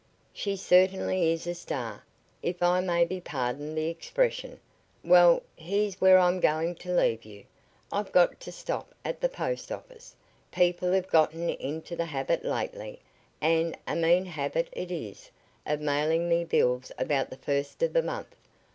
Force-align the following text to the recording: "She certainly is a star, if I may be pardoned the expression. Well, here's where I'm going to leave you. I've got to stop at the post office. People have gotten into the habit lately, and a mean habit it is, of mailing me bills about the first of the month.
"She 0.33 0.55
certainly 0.55 1.31
is 1.31 1.45
a 1.45 1.53
star, 1.53 2.03
if 2.41 2.63
I 2.63 2.79
may 2.81 3.05
be 3.05 3.21
pardoned 3.21 3.77
the 3.77 3.87
expression. 3.87 4.59
Well, 5.03 5.43
here's 5.55 6.01
where 6.01 6.17
I'm 6.17 6.39
going 6.39 6.73
to 6.77 6.91
leave 6.97 7.23
you. 7.23 7.43
I've 7.91 8.11
got 8.11 8.39
to 8.39 8.51
stop 8.51 8.95
at 9.05 9.21
the 9.21 9.29
post 9.29 9.71
office. 9.71 10.15
People 10.51 10.91
have 10.93 11.07
gotten 11.07 11.51
into 11.51 11.95
the 11.95 12.05
habit 12.05 12.43
lately, 12.43 12.99
and 13.41 13.77
a 13.87 13.95
mean 13.95 14.25
habit 14.25 14.69
it 14.71 14.89
is, 14.89 15.29
of 15.67 15.81
mailing 15.81 16.27
me 16.27 16.45
bills 16.45 16.91
about 16.97 17.29
the 17.29 17.37
first 17.37 17.83
of 17.83 17.93
the 17.93 18.01
month. 18.01 18.35